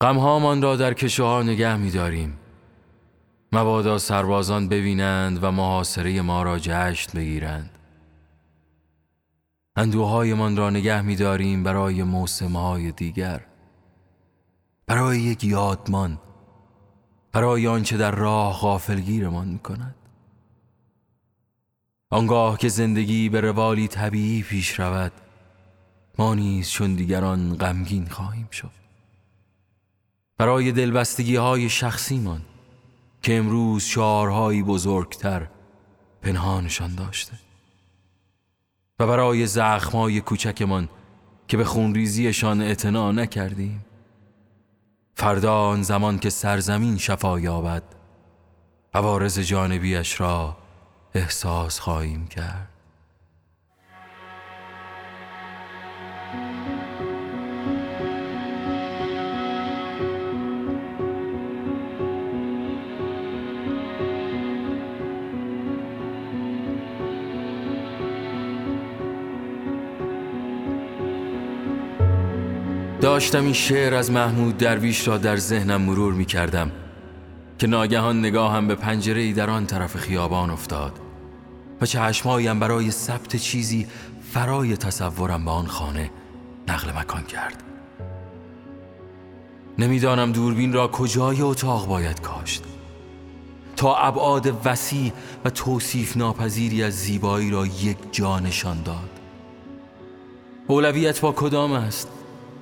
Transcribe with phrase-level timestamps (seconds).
[0.00, 2.38] غمهامان را در کشوها نگه می داریم
[3.52, 7.70] مبادا سربازان ببینند و محاصره ما را جشن بگیرند.
[9.76, 13.46] اندوهایمان را نگه می داریم برای موسمهای دیگر.
[14.86, 16.18] برای یک یادمان.
[17.32, 19.94] برای آنچه در راه غافلگیرمان می کند
[22.10, 25.12] آنگاه که زندگی به روالی طبیعی پیش رود
[26.18, 28.85] ما نیز چون دیگران غمگین خواهیم شد.
[30.38, 32.42] برای دلبستگی های شخصیمان
[33.22, 35.46] که امروز شعارهایی بزرگتر
[36.22, 37.32] پنهانشان داشته.
[38.98, 40.88] و برای زخمهای کوچکمان
[41.48, 43.84] که به خونریزیشان اعتنا نکردیم
[45.14, 47.82] فردا آن زمان که سرزمین شفا یابد
[48.94, 50.56] عوارض جانبیش را
[51.14, 52.75] احساس خواهیم کرد.
[73.06, 76.70] داشتم این شعر از محمود درویش را در ذهنم مرور می کردم
[77.58, 80.92] که ناگهان نگاهم به پنجره ای در آن طرف خیابان افتاد
[81.80, 83.86] و چشمهایم برای ثبت چیزی
[84.32, 86.10] فرای تصورم به آن خانه
[86.68, 87.62] نقل مکان کرد.
[89.78, 92.62] نمی‌دانم دوربین را کجای اتاق باید کاشت.
[93.76, 95.12] تا ابعاد وسیع
[95.44, 99.10] و توصیف ناپذیری از زیبایی را یک جا نشان داد.
[100.66, 102.08] اولویت با کدام است؟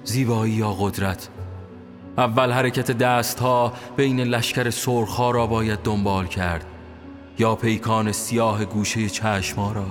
[0.04, 1.28] زیبایی یا قدرت.
[2.18, 6.66] اول حرکت دست ها بین لشکر سرخا را باید دنبال کرد
[7.38, 9.86] یا پیکان سیاه گوشه چشما را.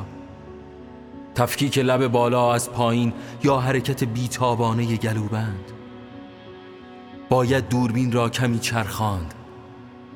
[1.36, 5.72] تفکیک لب بالا از پایین یا حرکت بیتابانه گلوبند.
[7.30, 9.34] باید دوربین را کمی چرخاند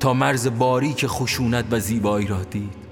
[0.00, 2.88] تا مرز باریک خشونت و زیبایی را دید.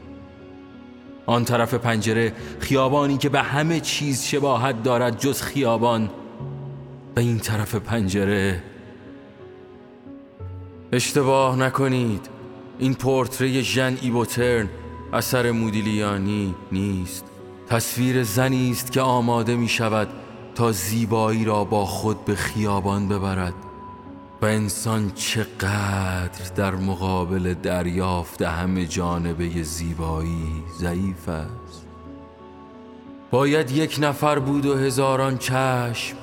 [1.26, 6.10] آن طرف پنجره خیابانی که به همه چیز شباهت دارد جز خیابان
[7.16, 8.62] و این طرف پنجره.
[10.92, 12.28] اشتباه نکنید.
[12.78, 14.68] این پورتری ژن ایبوترن
[15.12, 17.24] اثر مودیلیانی نیست.
[17.68, 20.08] تصویر زنی است که آماده می شود
[20.54, 23.54] تا زیبایی را با خود به خیابان ببرد
[24.42, 31.86] و انسان چقدر در مقابل دریافت همه جانبه زیبایی ضعیف است.
[33.30, 36.16] باید یک نفر بود و هزاران چشم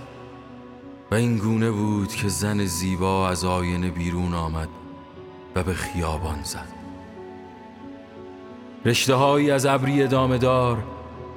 [1.13, 4.69] و این گونه بود که زن زیبا از آینه بیرون آمد
[5.55, 6.67] و به خیابان زد.
[8.85, 10.83] رشته هایی از ابری ادامه دار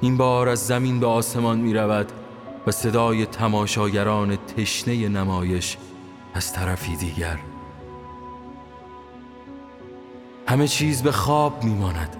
[0.01, 2.11] این بار از زمین به آسمان می رود
[2.67, 5.77] و صدای تماشاگران تشنه نمایش
[6.33, 7.39] از طرفی دیگر.
[10.47, 12.15] همه چیز به خواب می ماند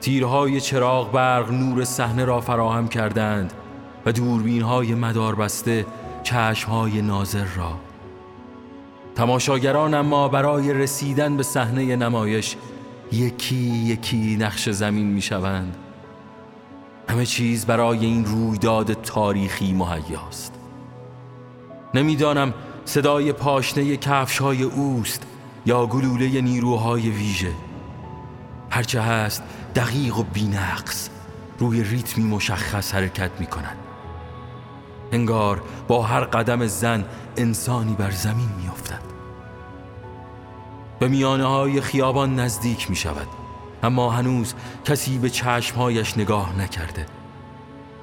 [0.00, 3.52] تیرهای چراغ برق نور صحنه را فراهم کردند
[4.06, 5.86] و دوربین های مدار بسته
[6.22, 7.78] چشمهای ناظر را.
[9.14, 12.56] تماشاگران اما برای رسیدن به صحنه نمایش
[13.12, 15.76] یکی یکی نقش زمین می شوند
[17.08, 20.54] همه چیز برای این رویداد تاریخی مهیاست.
[21.94, 22.54] نمی‌دانم
[22.84, 25.26] صدای پاشنه کفش های اوست
[25.66, 27.52] یا گلوله نیروهای ویژه.
[28.70, 29.42] هرچه هست
[29.74, 31.08] دقیق و بینقص
[31.58, 33.89] روی ریتمی مشخص حرکت می کنند
[35.12, 37.04] انگار با هر قدم زن
[37.36, 39.00] انسانی بر زمین می افتد.
[40.98, 43.26] به میانه های خیابان نزدیک می شود
[43.82, 44.54] اما هنوز
[44.84, 47.06] کسی به چشمهایش نگاه نکرده.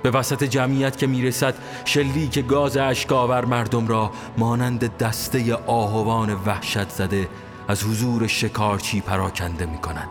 [0.04, 7.30] به وسط جمعیت که می‌رسد شلیک گاز اشکاور مردم را مانند دسته آهوان وحشت زده
[7.68, 10.10] از حضور شکارچی پراکنده می کند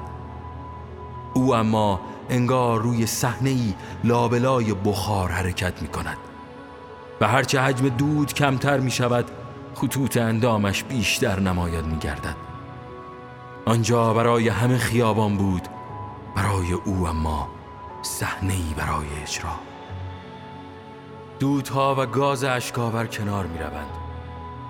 [1.34, 3.74] او اما انگار روی صحنه ای
[4.04, 6.16] لابلای بخار حرکت می کند
[7.20, 9.30] و هرچه حجم دود کمتر می شود
[9.74, 12.36] خطوط اندامش بیشتر نمایان می گردد
[13.66, 15.68] آنجا برای همه خیابان بود
[16.36, 17.48] برای او اما
[18.02, 19.60] صحنه برای اجرا.
[21.38, 23.90] دودها و گاز اشکاور کنار می روند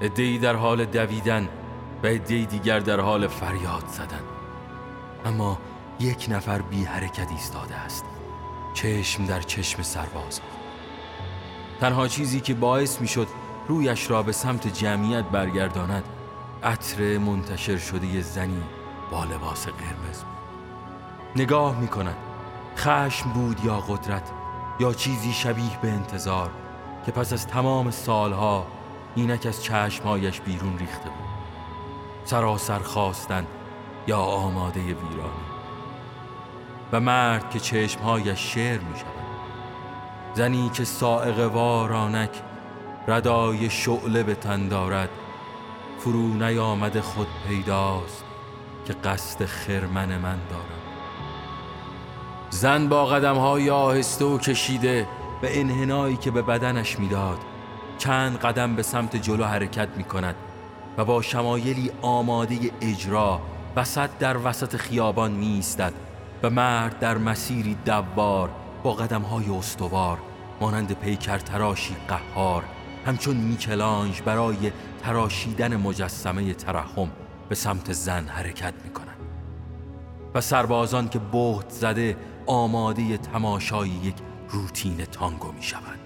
[0.03, 1.49] ادهی در حال دویدن
[2.03, 4.23] و ادهی دیگر در حال فریاد زدن.
[5.25, 5.59] اما
[6.01, 8.05] یک نفر بی حرکت ایستاده است.
[8.75, 10.41] چشم در چشم سرباز
[11.81, 13.29] تنها چیزی که باعث می شد
[13.69, 16.05] رویش را به سمت جمعیت برگرداند
[16.63, 18.63] عطر منتشر شده زنی
[19.11, 20.37] با لباس قرمز بود.
[21.43, 22.17] نگاه می کند
[22.77, 24.31] خشم بود یا قدرت
[24.81, 26.51] یا چیزی شبیه به انتظار
[27.07, 28.67] که پس از تمام سالها
[29.15, 31.27] اینک از چشمهایش بیرون ریخته بود.
[32.25, 33.47] سراسر خواستن
[34.07, 35.47] یا آماده ویرانی.
[36.93, 39.26] و مرد که چشمهایش شعر می شود
[40.37, 42.31] زنی که سائق وارانک
[43.09, 45.09] ردای شعله به تن دارد
[45.99, 48.25] فرو نیامد خود پیداست
[48.85, 50.83] که قصد خرمن من دارد
[52.51, 55.09] زن با قدم های آهسته و کشیده
[55.41, 57.39] به انحنایی که به بدنش می‌داد
[57.99, 60.37] چند قدم به سمت جلو حرکت می کند
[60.99, 63.41] و با شمایلی آماده اجرا
[63.77, 65.65] وسط در وسط خیابان می
[66.43, 68.51] و مرد در مسیری دوار
[68.87, 70.19] با قدم های استوار
[70.61, 72.65] مانند پیکر تراشی قهار
[73.07, 74.73] همچون میکلانج برای
[75.03, 77.11] تراشیدن مجسمه ترحم
[77.49, 79.21] به سمت زن حرکت می کنند
[80.35, 82.17] و سربازان که بهت زده
[82.47, 84.15] آماده تماشای یک
[84.49, 86.01] روتین تانگو می شوند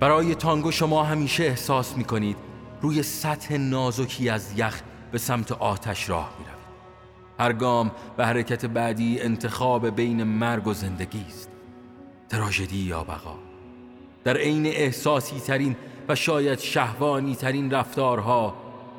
[0.00, 2.36] برای تانگو شما همیشه احساس می کنید
[2.80, 4.80] روی سطح نازکی از یخ
[5.12, 6.57] به سمت آتش راه می روید
[7.38, 11.50] هر گام به حرکت بعدی انتخاب بین مرگ و زندگی است.
[12.28, 13.34] تراژدی یا بقا.
[14.24, 15.76] در عین احساسی ترین
[16.08, 18.54] و شاید شهوانی ترین رفتارها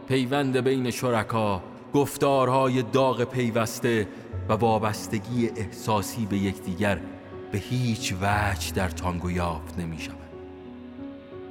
[0.07, 1.63] پیوند بین شرکا
[1.93, 4.07] گفتارهای داغ پیوسته
[4.49, 6.99] و وابستگی احساسی به یکدیگر
[7.51, 10.15] به هیچ وجه در تانگو یافت نمی شود.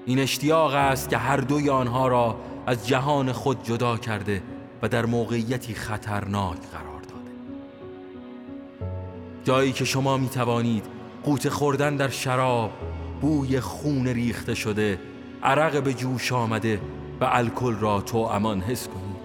[0.07, 2.37] این اشتیاق است که هر دوی آنها را
[2.67, 4.43] از جهان خود جدا کرده
[4.83, 7.31] و در موقعیتی خطرناک قرار داده.
[9.45, 10.85] جایی که شما می توانید
[11.25, 12.71] قوت خوردن در شراب
[13.21, 14.99] بوی خون ریخته شده
[15.43, 16.81] عرق به جوش آمده
[17.21, 19.19] و الکل را تو امان حس کنید.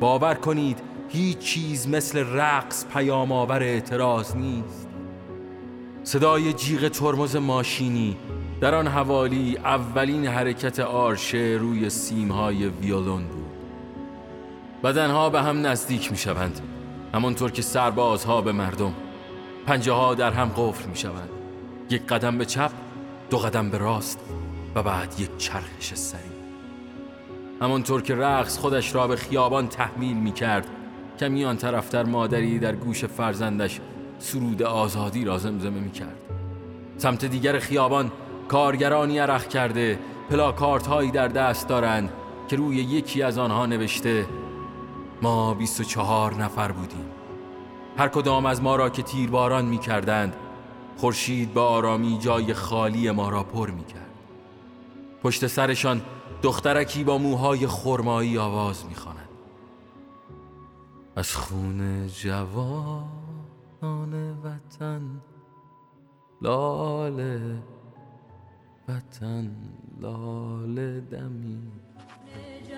[0.00, 4.88] باور کنید هیچ چیز مثل رقص پیام آور اعتراض نیست.
[6.04, 8.16] صدای جیغ ترمز ماشینی
[8.60, 13.45] در آن حوالی اولین حرکت آرشه روی سیمهای ویولون بود.
[14.86, 16.60] بدنها به هم نزدیک می شوند
[17.14, 18.94] همانطور که سربازها به مردم.
[19.66, 21.28] پنجه ها در هم قفل می شوند
[21.90, 22.70] یک قدم به چپ
[23.30, 24.20] دو قدم به راست
[24.74, 26.22] و بعد یک چرخش سریع.
[27.62, 30.66] همانطور که رقص خودش را به خیابان تحمیل می کرد
[31.20, 33.80] کمی آن طرفتر مادری در گوش فرزندش
[34.18, 36.16] سرود آزادی را زمزمه می کرد
[36.96, 38.12] سمت دیگر خیابان
[38.48, 39.98] کارگرانی عرق کرده
[40.30, 42.12] پلاکارت هایی در دست دارند
[42.48, 44.26] که روی یکی از آنها نوشته
[45.22, 47.10] ما 24 نفر بودیم.
[47.98, 50.36] هر کدام از ما را که تیرباران می کردند
[50.96, 54.06] خورشید با آرامی جای خالی ما را پر می کرد
[55.22, 56.02] پشت سرشان
[56.42, 59.28] دخترکی با موهای خرمایی آواز می خاند.
[61.16, 63.04] از خون جوان
[64.44, 65.02] وطن
[66.42, 67.62] لاله
[68.88, 69.50] وطن
[70.00, 71.85] لاله دمی.
[72.66, 72.72] زن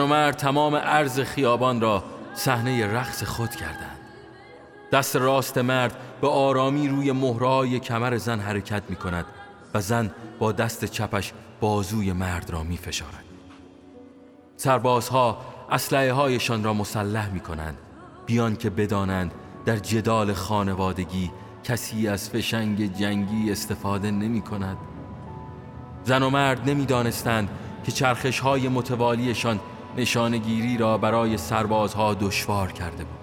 [0.00, 3.98] و مرد تمام عرض خیابان را صحنه رقص خود کردند.
[4.92, 9.26] دست راست مرد به آرامی روی مهرهای کمر زن حرکت می کند
[9.74, 13.23] و زن با دست چپش بازوی مرد را می فشارد
[14.56, 15.38] سربازها
[15.70, 17.78] اسلحه هایشان را مسلح می کنند
[18.26, 19.34] بیان که بدانند
[19.64, 21.30] در جدال خانوادگی
[21.64, 24.76] کسی از فشنگ جنگی استفاده نمی کند
[26.04, 27.48] زن و مرد نمی دانستند
[27.84, 29.60] که چرخش های متوالیشان
[29.96, 33.18] نشانگیری را برای سربازها دشوار کرده بود.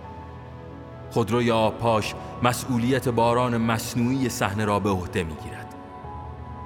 [1.12, 5.76] خودروی آبپاش مسئولیت باران مصنوعی صحنه را به عهده می گیرد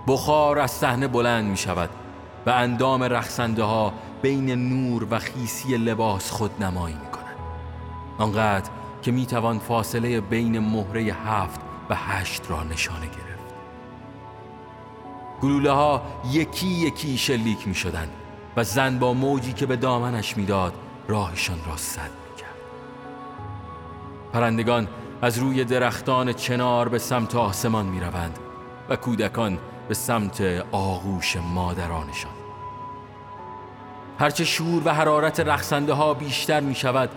[0.08, 1.90] بخار از صحنه بلند می شود
[2.46, 3.94] و اندام رخصنده ها
[4.26, 7.36] بین نور و خیسی لباس خود نمایی می کنند
[8.18, 8.70] آنقدر
[9.02, 13.54] که می توان فاصله بین مهره هفت و هشت را نشانه گرفت.
[15.42, 16.02] گلوله ها
[16.32, 18.10] یکی یکی شلیک می شدند
[18.56, 20.74] و زن با موجی که به دامنش می‌داد
[21.08, 22.56] راهشان را سد می‌کرد.
[24.34, 24.88] پرندگان
[25.22, 28.40] از روی درختان چنار به سمت آسمان می‌روند
[28.90, 30.42] و کودکان به سمت
[30.72, 32.35] آغوش مادرانشان
[34.20, 37.10] هرچه شور و حرارت رقصنده ها بیشتر می شود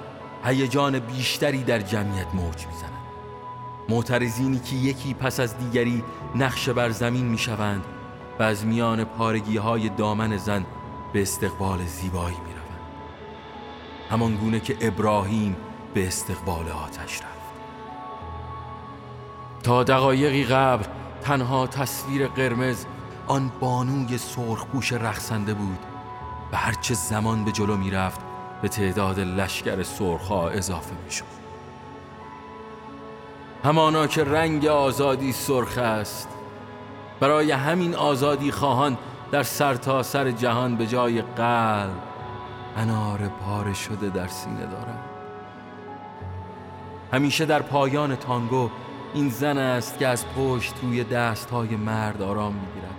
[0.44, 2.98] هیجان بیشتری در جمعیت موج می زند
[3.88, 7.84] معترضینی که یکی پس از دیگری نقش بر زمین می شوند
[8.38, 10.66] و از میان پارگی های دامن زن
[11.12, 12.80] به استقبال زیبایی می روند
[14.10, 15.56] همان گونه که ابراهیم
[15.94, 17.38] به استقبال آتش رفت.
[19.62, 20.84] تا دقایقی قبل
[21.22, 22.84] تنها تصویر قرمز
[23.26, 25.78] آن بانوی سرخپوش رقصنده بود
[26.52, 28.20] و هرچه زمان به جلو می‌رفت
[28.62, 31.38] به تعداد لشکر سرخا اضافه می‌شد.
[33.64, 36.28] همانا که رنگ آزادی سرخ است
[37.20, 38.98] برای همین آزادی خواهان
[39.32, 42.02] در سرتاسر سر جهان به جای قلب
[42.76, 45.04] انار پاره شده در سینه دارد
[47.12, 48.70] همیشه در پایان تانگو
[49.14, 52.98] این زن است که از پشت روی دست های مرد آرام می‌گیرد.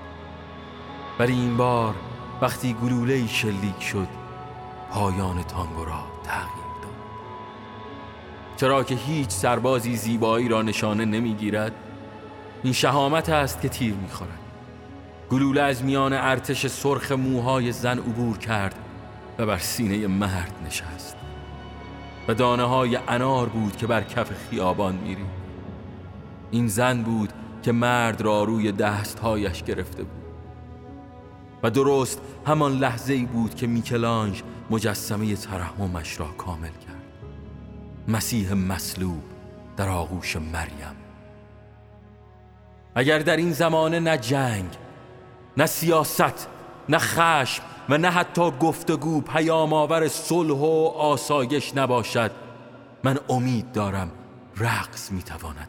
[1.19, 1.95] ولی این بار
[2.41, 4.07] وقتی گلوله شلیک شد
[4.91, 6.91] پایان تانگو را تغییر داد.
[8.57, 11.71] چرا که هیچ سربازی زیبایی را نشانه نمی‌گیرد
[12.63, 14.39] این شهامت است که تیر می‌خورد.
[15.29, 18.75] گلوله از میان ارتش سرخ موهای زن عبور کرد
[19.37, 21.15] و بر سینه مرد نشست.
[22.27, 25.25] و دانه های انار بود که بر کف خیابان میری
[26.51, 30.18] این زن بود که مرد را روی دستهایش گرفته بود.
[31.63, 37.03] و درست همان لحظه ای بود که میکلانج مجسمه ترحمش را کامل کرد.
[38.07, 39.23] مسیح مصلوب
[39.77, 40.95] در آغوش مریم.
[42.95, 44.69] اگر در این زمانه نه جنگ
[45.57, 46.47] نه سیاست
[46.89, 52.31] نه خشم و نه حتی گفتگو پیام آور صلح و آسایش نباشد
[53.03, 54.11] من امید دارم
[54.57, 55.67] رقص می‌تواند.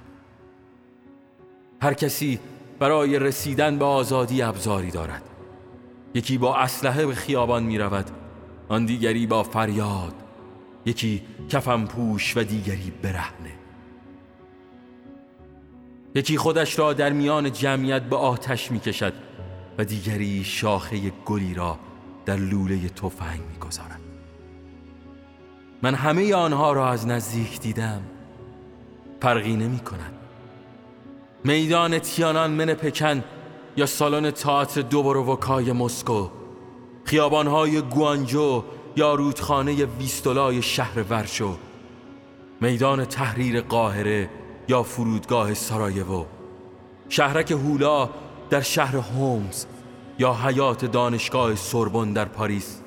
[1.83, 2.41] هر کسی
[2.79, 5.23] برای رسیدن به آزادی ابزاری دارد.
[6.15, 8.11] یکی با اسلحه به خیابان می رود
[8.69, 10.15] آن دیگری با فریاد
[10.87, 13.53] یکی کفم پوش و دیگری برهنه.
[16.15, 19.13] یکی خودش را در میان جمعیت به آتش می کشد
[19.79, 21.79] و دیگری شاخه گلی را
[22.25, 24.01] در لوله تفنگ می گذارد.
[25.83, 28.03] من همه آنها را از نزدیک دیدم.
[29.23, 30.13] فرقی نمی کند
[31.45, 33.25] میدان تیانان من پکن
[33.77, 36.29] یا سالن تئاتر دوبرووکای مسکو؟
[37.05, 38.65] خیابانهای گوانجو
[38.97, 41.57] یا رودخانه ویستولای شهر ورشو؟
[42.61, 44.31] میدان تحریر قاهره
[44.69, 46.25] یا فرودگاه سارایوو
[47.09, 48.11] شهرک هولا
[48.51, 49.67] در شهر هومز
[50.19, 52.81] یا حیات دانشگاه سوربن در پاریس؟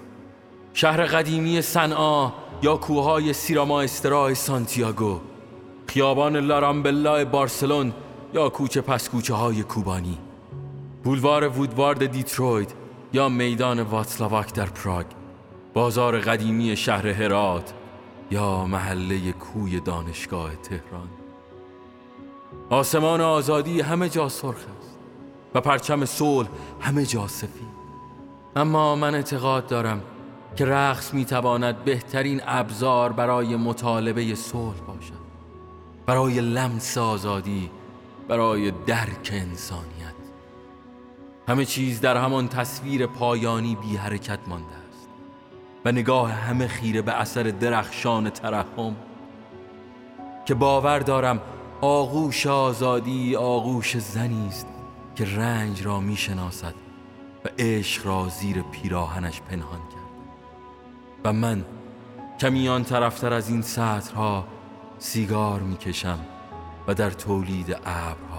[0.73, 5.19] شهر قدیمی صنعا یا کوههای سیراما استرای سانتیاگو؟
[5.87, 7.93] خیابان لارامبلا بارسلون
[8.33, 10.17] یا کوچه پس کوچه های کوبانی؟
[11.03, 12.73] بولوار وودوارد دیترویت
[13.13, 15.05] یا میدان واتسلاواک در پراگ
[15.73, 17.73] بازار قدیمی شهر هرات
[18.31, 21.09] یا محله کوی دانشگاه تهران.
[22.69, 24.97] آسمان آزادی همه جا سرخ است
[25.55, 27.73] و پرچم صلح همه جا سفید.
[28.55, 30.01] اما من اعتقاد دارم
[30.55, 35.23] که رقص می‌تواند بهترین ابزار برای مطالبه صلح باشد
[36.05, 37.69] برای لمس آزادی
[38.27, 40.12] برای درک انسانیت.
[41.47, 45.09] همه چیز در همان تصویر پایانی بی حرکت مانده است
[45.85, 48.95] و نگاه همه خیره به اثر درخشان ترحم
[50.45, 51.41] که باور دارم
[51.81, 54.67] آغوش آزادی آغوش زنی است
[55.15, 56.73] که رنج را می‌شناسد
[57.45, 60.03] و عشق را زیر پیراهنش پنهان کرد.
[61.23, 61.65] و من
[62.39, 64.47] کمیان طرفتر از این سطرها
[64.99, 66.19] سیگار می‌کشم
[66.87, 68.32] و در تولید ابرها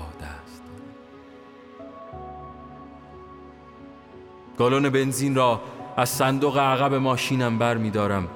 [4.59, 5.61] گالون بنزین را
[5.97, 8.29] از صندوق عقب ماشینم بر می دارم.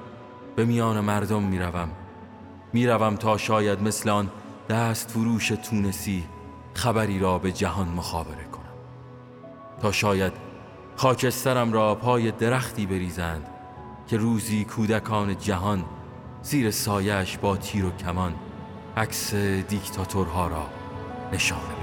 [0.57, 1.89] به میان مردم می روم.
[2.73, 4.31] می روم تا شاید مثل آن
[4.69, 6.25] دست فروش تونسی
[6.75, 8.63] خبری را به جهان مخابره کنم.
[9.83, 10.33] تا شاید
[10.97, 13.47] خاکسترم را پای درختی بریزند
[14.07, 15.85] که روزی کودکان جهان
[16.43, 18.35] زیر سایش با تیر و کمان
[18.97, 20.67] عکس دیکتاتورها را
[21.33, 21.78] نشانه